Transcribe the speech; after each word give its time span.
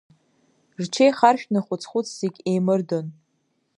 Рҽеихаршәны 0.83 1.59
хәыц-хәыц 1.65 2.07
зегь 2.19 2.39
еимырдон… 2.49 3.07